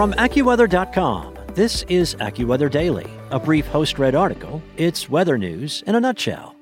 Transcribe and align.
From 0.00 0.14
AccuWeather.com, 0.14 1.36
this 1.54 1.82
is 1.90 2.14
AccuWeather 2.14 2.70
Daily, 2.70 3.06
a 3.30 3.38
brief 3.38 3.66
host 3.66 3.98
read 3.98 4.14
article. 4.14 4.62
It's 4.78 5.10
weather 5.10 5.36
news 5.36 5.82
in 5.86 5.94
a 5.94 6.00
nutshell. 6.00 6.56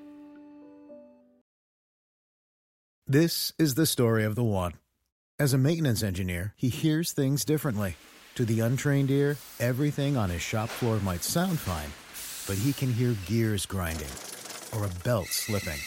This 3.07 3.53
is 3.57 3.77
the 3.77 3.87
story 3.87 4.25
of 4.25 4.35
the 4.35 4.43
one. 4.43 4.73
As 5.39 5.55
a 5.55 5.57
maintenance 5.57 6.03
engineer, 6.03 6.53
he 6.57 6.69
hears 6.69 7.13
things 7.13 7.45
differently. 7.45 7.95
To 8.35 8.45
the 8.45 8.59
untrained 8.59 9.13
ear, 9.13 9.37
everything 9.61 10.17
on 10.17 10.31
his 10.31 10.43
shop 10.43 10.69
floor 10.69 10.99
might 10.99 11.23
sound 11.23 11.61
fine, 11.61 11.93
but 12.49 12.61
he 12.61 12.73
can 12.73 12.93
hear 12.93 13.15
gears 13.27 13.67
grinding 13.67 14.11
or 14.73 14.85
a 14.85 15.05
belt 15.05 15.29
slipping. 15.29 15.79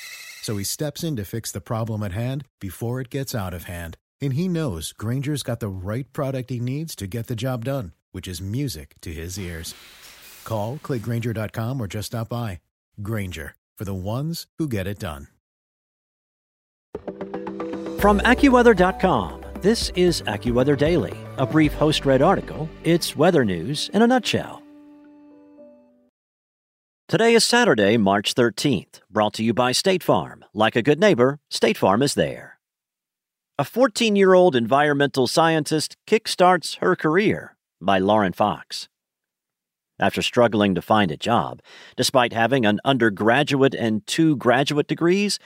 So 0.41 0.55
he 0.55 0.63
steps 0.63 1.04
in 1.04 1.18
to 1.18 1.25
fix 1.25 1.52
the 1.52 1.59
problem 1.59 2.02
at 2.02 2.13
hand 2.13 2.45
before 2.61 3.02
it 3.02 3.09
gets 3.09 3.36
out 3.36 3.54
of 3.54 3.65
hand. 3.65 3.97
And 4.21 4.33
he 4.33 4.47
knows 4.47 4.93
Grainger's 4.93 5.43
got 5.43 5.59
the 5.59 5.67
right 5.67 6.11
product 6.13 6.49
he 6.49 6.59
needs 6.59 6.95
to 6.97 7.07
get 7.07 7.27
the 7.27 7.35
job 7.35 7.65
done, 7.65 7.93
which 8.11 8.27
is 8.27 8.41
music 8.41 8.95
to 9.02 9.12
his 9.12 9.39
ears. 9.39 9.73
Call, 10.43 10.79
clickgrainger.com, 10.84 11.81
or 11.81 11.88
just 11.88 12.07
stop 12.07 12.29
by. 12.29 12.59
Granger, 13.02 13.55
for 13.77 13.85
the 13.85 13.93
ones 13.93 14.48
who 14.57 14.67
get 14.67 14.88
it 14.88 14.99
done. 14.99 15.27
From 17.99 18.20
AccuWeather.com, 18.21 19.41
this 19.62 19.89
is 19.95 20.21
AccuWeather 20.23 20.77
Daily, 20.77 21.15
a 21.38 21.45
brief 21.45 21.73
host 21.73 22.05
read 22.05 22.21
article. 22.21 22.67
It's 22.84 23.15
weather 23.15 23.45
news 23.45 23.90
in 23.93 24.01
a 24.01 24.07
nutshell. 24.07 24.62
Today 27.07 27.35
is 27.35 27.43
Saturday, 27.43 27.98
March 27.98 28.34
13th, 28.35 29.01
brought 29.09 29.34
to 29.34 29.43
you 29.43 29.53
by 29.53 29.73
State 29.73 30.01
Farm. 30.01 30.45
Like 30.53 30.77
a 30.77 30.81
good 30.81 30.99
neighbor, 30.99 31.40
State 31.49 31.77
Farm 31.77 32.01
is 32.01 32.13
there. 32.13 32.57
A 33.60 33.66
14 33.66 34.16
year 34.16 34.34
old 34.34 34.55
environmental 34.55 35.28
scientist 35.28 35.98
kickstarts 36.08 36.78
her 36.78 36.96
career 36.96 37.55
by 37.82 38.00
Lauren 38.00 38.34
Fox. 38.34 38.88
After 40.00 40.22
struggling 40.22 40.74
to 40.74 40.82
find 40.82 41.12
a 41.12 41.18
job, 41.18 41.62
despite 41.96 42.34
having 42.34 42.66
an 42.66 42.80
undergraduate 42.85 43.76
and 43.76 44.08
two 44.08 44.35
graduate 44.38 44.88
degrees, 44.88 45.38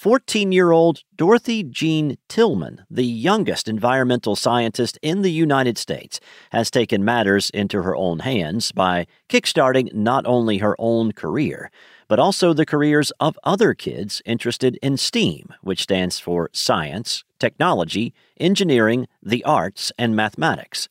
14 0.00 0.50
year 0.50 0.70
old 0.70 1.02
Dorothy 1.14 1.62
Jean 1.62 2.16
Tillman, 2.26 2.86
the 2.90 3.04
youngest 3.04 3.68
environmental 3.68 4.34
scientist 4.34 4.98
in 5.02 5.20
the 5.20 5.30
United 5.30 5.76
States, 5.76 6.20
has 6.52 6.70
taken 6.70 7.04
matters 7.04 7.50
into 7.50 7.82
her 7.82 7.94
own 7.94 8.20
hands 8.20 8.72
by 8.72 9.06
kickstarting 9.28 9.92
not 9.92 10.24
only 10.24 10.56
her 10.56 10.74
own 10.78 11.12
career, 11.12 11.70
but 12.08 12.18
also 12.18 12.54
the 12.54 12.64
careers 12.64 13.12
of 13.20 13.38
other 13.44 13.74
kids 13.74 14.22
interested 14.24 14.78
in 14.80 14.96
STEAM, 14.96 15.52
which 15.60 15.82
stands 15.82 16.18
for 16.18 16.48
science, 16.54 17.22
technology, 17.38 18.14
engineering, 18.38 19.06
the 19.22 19.44
arts, 19.44 19.92
and 19.98 20.16
mathematics. 20.16 20.88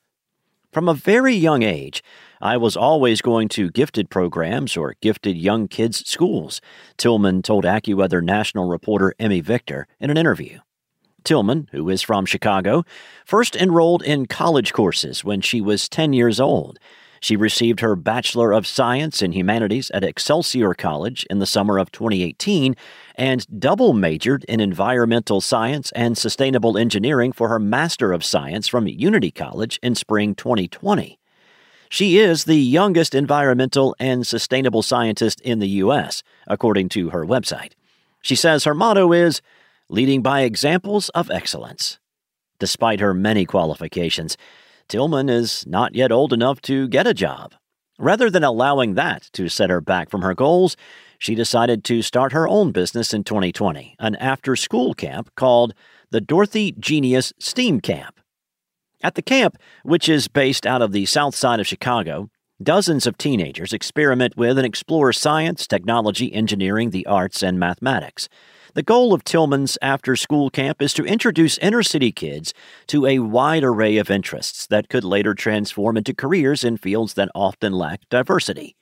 From 0.72 0.88
a 0.88 0.94
very 0.94 1.34
young 1.34 1.64
age, 1.64 2.03
I 2.39 2.56
was 2.56 2.78
always 2.78 3.23
going 3.23 3.48
to 3.50 3.72
gifted 3.72 4.12
programs 4.12 4.78
or 4.78 4.95
gifted 5.02 5.36
young 5.36 5.67
kids' 5.67 6.08
schools, 6.08 6.61
Tillman 6.95 7.42
told 7.42 7.64
AccuWeather 7.64 8.23
national 8.23 8.70
reporter 8.70 9.16
Emmy 9.17 9.42
Victor 9.42 9.88
in 10.00 10.11
an 10.11 10.17
interview. 10.17 10.59
Tillman, 11.23 11.70
who 11.72 11.89
is 11.89 12.03
from 12.03 12.28
Chicago, 12.28 12.84
first 13.26 13.56
enrolled 13.56 14.03
in 14.03 14.28
college 14.28 14.72
courses 14.72 15.23
when 15.23 15.42
she 15.42 15.59
was 15.59 15.89
10 15.89 16.14
years 16.14 16.39
old. 16.39 16.78
She 17.22 17.36
received 17.36 17.81
her 17.81 17.95
Bachelor 17.95 18.52
of 18.52 18.66
Science 18.66 19.22
in 19.22 19.34
Humanities 19.34 19.92
at 19.92 20.03
Excelsior 20.03 20.73
College 20.73 21.26
in 21.30 21.39
the 21.39 21.45
summer 21.45 21.78
of 21.78 21.92
2018 21.92 22.76
and 23.16 23.59
double 23.59 23.94
majored 23.94 24.45
in 24.45 24.59
Environmental 24.59 25.42
Science 25.42 25.92
and 25.94 26.17
Sustainable 26.17 26.78
Engineering 26.78 27.31
for 27.31 27.50
her 27.50 27.59
Master 27.59 28.14
of 28.14 28.23
Science 28.23 28.67
from 28.67 28.88
Unity 28.88 29.31
College 29.31 29.80
in 29.84 29.95
spring 29.95 30.34
2020. 30.36 31.20
She 31.89 32.20
is 32.20 32.44
the 32.44 32.56
youngest 32.56 33.16
environmental 33.16 33.95
and 34.00 34.26
sustainable 34.26 34.83
scientist 34.83 35.42
in 35.42 35.58
the 35.59 35.70
U.S., 35.70 36.22
according 36.48 36.89
to 36.89 37.09
her 37.09 37.26
website. 37.26 37.72
She 38.22 38.36
says 38.36 38.64
her 38.64 38.76
motto 38.76 39.11
is 39.11 39.42
leading 39.89 40.22
by 40.22 40.42
examples 40.42 41.10
of 41.10 41.32
excellence. 41.32 41.98
Despite 42.60 42.99
her 42.99 43.14
many 43.14 43.45
qualifications, 43.45 44.38
Tillman 44.89 45.30
is 45.30 45.66
not 45.67 45.94
yet 45.94 46.11
old 46.11 46.33
enough 46.33 46.61
to 46.64 46.88
get 46.88 47.05
a 47.05 47.14
job. 47.14 47.54
Rather 48.00 48.30
than 48.30 48.44
allowing 48.44 48.95
that 48.95 49.30
to 49.33 49.48
set 49.48 49.70
her 49.70 49.82
back 49.82 50.10
from 50.10 50.23
her 50.23 50.33
goals, 50.33 50.76
she 51.20 51.36
decided 51.36 51.83
to 51.83 52.02
start 52.02 52.32
her 52.32 52.48
own 52.48 52.72
business 52.72 53.14
in 53.14 53.23
2020, 53.23 53.95
an 53.99 54.16
after 54.16 54.55
school 54.55 54.95
camp 54.95 55.30
called 55.36 55.76
the 56.10 56.22
Dorothy 56.22 56.72
Genius 56.72 57.33
STEAM 57.39 57.82
Camp. 57.82 58.20
At 59.04 59.16
the 59.16 59.22
camp, 59.22 59.58
which 59.83 60.10
is 60.10 60.28
based 60.28 60.66
out 60.66 60.82
of 60.82 60.92
the 60.92 61.05
south 61.05 61.36
side 61.36 61.60
of 61.60 61.67
Chicago, 61.67 62.30
dozens 62.61 63.05
of 63.05 63.17
teenagers 63.17 63.73
experiment 63.73 64.36
with 64.36 64.58
and 64.58 64.66
explore 64.66 65.14
science, 65.14 65.67
technology, 65.67 66.33
engineering, 66.33 66.89
the 66.89 67.05
arts, 67.05 67.44
and 67.44 67.60
mathematics. 67.60 68.28
The 68.75 68.83
goal 68.83 69.13
of 69.13 69.23
Tillman's 69.23 69.77
after 69.81 70.15
school 70.15 70.49
camp 70.49 70.81
is 70.81 70.93
to 70.93 71.03
introduce 71.03 71.57
inner 71.57 71.81
city 71.81 72.11
kids 72.11 72.53
to 72.87 73.05
a 73.05 73.19
wide 73.19 73.63
array 73.63 73.97
of 73.97 74.11
interests 74.11 74.67
that 74.67 74.89
could 74.89 75.03
later 75.03 75.33
transform 75.33 75.97
into 75.97 76.13
careers 76.13 76.63
in 76.63 76.77
fields 76.77 77.15
that 77.15 77.30
often 77.33 77.73
lack 77.73 78.07
diversity. 78.09 78.75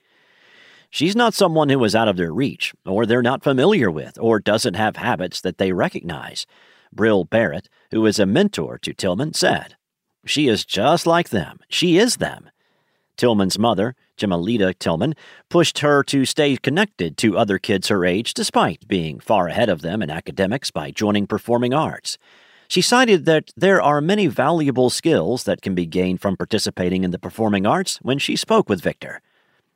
She's 0.90 1.16
not 1.16 1.34
someone 1.34 1.68
who 1.68 1.82
is 1.84 1.94
out 1.94 2.08
of 2.08 2.16
their 2.16 2.32
reach, 2.32 2.74
or 2.86 3.06
they're 3.06 3.22
not 3.22 3.42
familiar 3.42 3.90
with, 3.90 4.18
or 4.18 4.38
doesn't 4.38 4.74
have 4.74 4.96
habits 4.96 5.40
that 5.40 5.58
they 5.58 5.72
recognize. 5.72 6.46
Brill 6.92 7.24
Barrett, 7.24 7.68
who 7.90 8.04
is 8.06 8.18
a 8.18 8.26
mentor 8.26 8.78
to 8.78 8.94
Tillman, 8.94 9.34
said. 9.34 9.76
She 10.24 10.48
is 10.48 10.64
just 10.64 11.06
like 11.06 11.30
them. 11.30 11.58
She 11.68 11.98
is 11.98 12.16
them. 12.16 12.50
Tillman's 13.16 13.58
mother, 13.58 13.96
Jimalita 14.18 14.78
Tillman, 14.78 15.14
pushed 15.48 15.78
her 15.78 16.02
to 16.04 16.24
stay 16.24 16.56
connected 16.56 17.16
to 17.18 17.38
other 17.38 17.58
kids 17.58 17.88
her 17.88 18.04
age 18.04 18.34
despite 18.34 18.86
being 18.86 19.20
far 19.20 19.48
ahead 19.48 19.68
of 19.68 19.82
them 19.82 20.02
in 20.02 20.10
academics 20.10 20.70
by 20.70 20.90
joining 20.90 21.26
performing 21.26 21.72
arts. 21.72 22.18
She 22.68 22.82
cited 22.82 23.24
that 23.24 23.50
there 23.56 23.80
are 23.80 24.02
many 24.02 24.26
valuable 24.26 24.90
skills 24.90 25.44
that 25.44 25.62
can 25.62 25.74
be 25.74 25.86
gained 25.86 26.20
from 26.20 26.36
participating 26.36 27.02
in 27.02 27.12
the 27.12 27.18
performing 27.18 27.66
arts 27.66 27.96
when 28.02 28.18
she 28.18 28.36
spoke 28.36 28.68
with 28.68 28.82
Victor. 28.82 29.22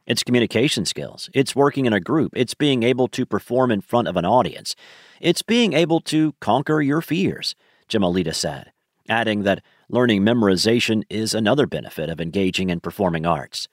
It's 0.06 0.22
communication 0.22 0.84
skills, 0.84 1.30
it's 1.32 1.56
working 1.56 1.86
in 1.86 1.92
a 1.92 2.00
group, 2.00 2.32
it's 2.34 2.54
being 2.54 2.82
able 2.82 3.08
to 3.08 3.24
perform 3.24 3.70
in 3.70 3.80
front 3.80 4.08
of 4.08 4.16
an 4.16 4.26
audience, 4.26 4.74
it's 5.20 5.42
being 5.42 5.72
able 5.72 6.00
to 6.00 6.34
conquer 6.40 6.82
your 6.82 7.00
fears, 7.00 7.54
Jimalita 7.88 8.34
said, 8.34 8.72
adding 9.08 9.44
that 9.44 9.62
Learning 9.92 10.22
memorization 10.22 11.02
is 11.10 11.34
another 11.34 11.66
benefit 11.66 12.08
of 12.08 12.18
engaging 12.18 12.70
in 12.70 12.80
performing 12.80 13.26
arts. 13.26 13.68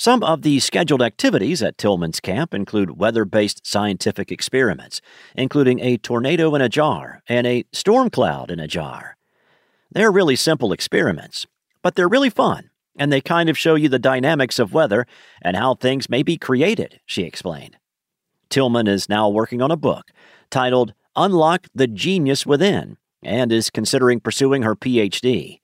Some 0.00 0.22
of 0.22 0.40
the 0.40 0.60
scheduled 0.60 1.02
activities 1.02 1.62
at 1.62 1.76
Tillman's 1.76 2.20
camp 2.20 2.54
include 2.54 2.98
weather 2.98 3.26
based 3.26 3.66
scientific 3.66 4.32
experiments, 4.32 5.02
including 5.36 5.78
a 5.80 5.98
tornado 5.98 6.54
in 6.54 6.62
a 6.62 6.70
jar 6.70 7.22
and 7.28 7.46
a 7.46 7.66
storm 7.70 8.08
cloud 8.08 8.50
in 8.50 8.58
a 8.58 8.66
jar. 8.66 9.18
They're 9.92 10.10
really 10.10 10.36
simple 10.36 10.72
experiments, 10.72 11.46
but 11.82 11.96
they're 11.96 12.08
really 12.08 12.30
fun, 12.30 12.70
and 12.96 13.12
they 13.12 13.20
kind 13.20 13.50
of 13.50 13.58
show 13.58 13.74
you 13.74 13.90
the 13.90 13.98
dynamics 13.98 14.58
of 14.58 14.72
weather 14.72 15.06
and 15.42 15.54
how 15.54 15.74
things 15.74 16.08
may 16.08 16.22
be 16.22 16.38
created, 16.38 16.98
she 17.04 17.24
explained. 17.24 17.76
Tillman 18.48 18.86
is 18.86 19.06
now 19.06 19.28
working 19.28 19.60
on 19.60 19.70
a 19.70 19.76
book 19.76 20.12
titled 20.48 20.94
Unlock 21.14 21.66
the 21.74 21.86
Genius 21.86 22.46
Within 22.46 22.96
and 23.22 23.52
is 23.52 23.68
considering 23.68 24.18
pursuing 24.20 24.62
her 24.62 24.74
PhD. 24.74 25.59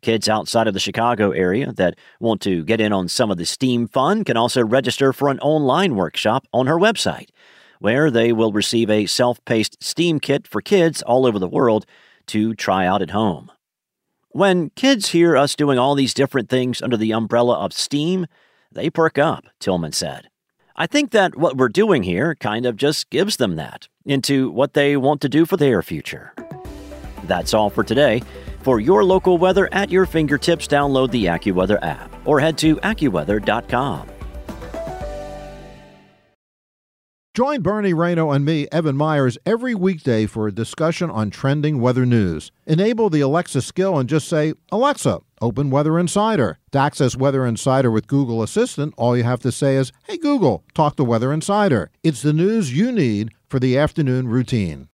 Kids 0.00 0.28
outside 0.28 0.68
of 0.68 0.74
the 0.74 0.80
Chicago 0.80 1.32
area 1.32 1.72
that 1.72 1.96
want 2.20 2.40
to 2.42 2.64
get 2.64 2.80
in 2.80 2.92
on 2.92 3.08
some 3.08 3.30
of 3.30 3.36
the 3.36 3.44
STEAM 3.44 3.88
fun 3.88 4.22
can 4.22 4.36
also 4.36 4.64
register 4.64 5.12
for 5.12 5.28
an 5.28 5.40
online 5.40 5.96
workshop 5.96 6.46
on 6.52 6.68
her 6.68 6.76
website, 6.76 7.30
where 7.80 8.10
they 8.10 8.32
will 8.32 8.52
receive 8.52 8.90
a 8.90 9.06
self 9.06 9.44
paced 9.44 9.82
STEAM 9.82 10.20
kit 10.20 10.46
for 10.46 10.60
kids 10.60 11.02
all 11.02 11.26
over 11.26 11.38
the 11.38 11.48
world 11.48 11.84
to 12.26 12.54
try 12.54 12.86
out 12.86 13.02
at 13.02 13.10
home. 13.10 13.50
When 14.30 14.70
kids 14.70 15.08
hear 15.08 15.36
us 15.36 15.56
doing 15.56 15.78
all 15.78 15.96
these 15.96 16.14
different 16.14 16.48
things 16.48 16.80
under 16.80 16.96
the 16.96 17.12
umbrella 17.12 17.58
of 17.58 17.72
STEAM, 17.72 18.26
they 18.70 18.90
perk 18.90 19.18
up, 19.18 19.46
Tillman 19.58 19.92
said. 19.92 20.28
I 20.76 20.86
think 20.86 21.10
that 21.10 21.36
what 21.36 21.56
we're 21.56 21.68
doing 21.68 22.04
here 22.04 22.36
kind 22.36 22.64
of 22.64 22.76
just 22.76 23.10
gives 23.10 23.38
them 23.38 23.56
that 23.56 23.88
into 24.04 24.48
what 24.50 24.74
they 24.74 24.96
want 24.96 25.20
to 25.22 25.28
do 25.28 25.44
for 25.44 25.56
their 25.56 25.82
future. 25.82 26.32
That's 27.24 27.52
all 27.52 27.68
for 27.68 27.82
today. 27.82 28.22
For 28.68 28.80
your 28.80 29.02
local 29.02 29.38
weather 29.38 29.66
at 29.72 29.90
your 29.90 30.04
fingertips, 30.04 30.68
download 30.68 31.10
the 31.10 31.24
AccuWeather 31.24 31.82
app 31.82 32.14
or 32.26 32.38
head 32.38 32.58
to 32.58 32.76
AccuWeather.com. 32.76 34.10
Join 37.32 37.62
Bernie 37.62 37.94
Rayno 37.94 38.36
and 38.36 38.44
me, 38.44 38.68
Evan 38.70 38.94
Myers, 38.94 39.38
every 39.46 39.74
weekday 39.74 40.26
for 40.26 40.46
a 40.46 40.52
discussion 40.52 41.08
on 41.08 41.30
trending 41.30 41.80
weather 41.80 42.04
news. 42.04 42.52
Enable 42.66 43.08
the 43.08 43.22
Alexa 43.22 43.62
skill 43.62 43.98
and 43.98 44.06
just 44.06 44.28
say, 44.28 44.52
Alexa, 44.70 45.20
open 45.40 45.70
Weather 45.70 45.98
Insider. 45.98 46.58
To 46.72 46.78
access 46.78 47.16
Weather 47.16 47.46
Insider 47.46 47.90
with 47.90 48.06
Google 48.06 48.42
Assistant, 48.42 48.92
all 48.98 49.16
you 49.16 49.24
have 49.24 49.40
to 49.40 49.50
say 49.50 49.76
is, 49.76 49.92
Hey 50.06 50.18
Google, 50.18 50.62
talk 50.74 50.96
to 50.96 51.04
Weather 51.04 51.32
Insider. 51.32 51.90
It's 52.02 52.20
the 52.20 52.34
news 52.34 52.76
you 52.76 52.92
need 52.92 53.32
for 53.48 53.58
the 53.58 53.78
afternoon 53.78 54.28
routine. 54.28 54.90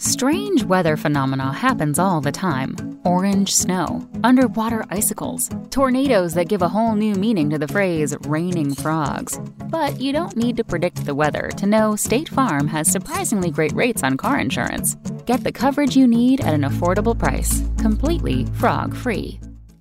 Strange 0.00 0.64
weather 0.64 0.96
phenomena 0.96 1.52
happens 1.52 1.98
all 1.98 2.22
the 2.22 2.32
time. 2.32 2.74
Orange 3.04 3.54
snow, 3.54 4.08
underwater 4.24 4.82
icicles, 4.88 5.50
tornadoes 5.68 6.32
that 6.32 6.48
give 6.48 6.62
a 6.62 6.68
whole 6.70 6.94
new 6.94 7.14
meaning 7.16 7.50
to 7.50 7.58
the 7.58 7.68
phrase 7.68 8.16
raining 8.20 8.74
frogs. 8.74 9.38
But 9.66 10.00
you 10.00 10.14
don't 10.14 10.38
need 10.38 10.56
to 10.56 10.64
predict 10.64 11.04
the 11.04 11.14
weather 11.14 11.50
to 11.58 11.66
know 11.66 11.96
State 11.96 12.30
Farm 12.30 12.66
has 12.68 12.90
surprisingly 12.90 13.50
great 13.50 13.72
rates 13.72 14.02
on 14.02 14.16
car 14.16 14.40
insurance. 14.40 14.94
Get 15.26 15.44
the 15.44 15.52
coverage 15.52 15.96
you 15.96 16.06
need 16.06 16.40
at 16.40 16.54
an 16.54 16.62
affordable 16.62 17.18
price, 17.18 17.62
completely 17.76 18.46
frog-free. 18.54 19.38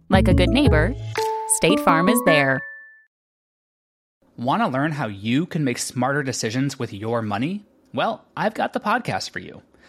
Like 0.10 0.28
a 0.28 0.34
good 0.34 0.50
neighbor, 0.50 0.94
State 1.48 1.80
Farm 1.80 2.10
is 2.10 2.20
there. 2.26 2.60
Want 4.36 4.64
to 4.64 4.68
learn 4.68 4.92
how 4.92 5.08
you 5.08 5.46
can 5.46 5.64
make 5.64 5.78
smarter 5.78 6.24
decisions 6.24 6.78
with 6.78 6.92
your 6.92 7.22
money? 7.22 7.64
Well, 7.94 8.26
I've 8.36 8.54
got 8.54 8.74
the 8.74 8.82
podcast 8.82 9.30
for 9.30 9.40
you. 9.40 9.62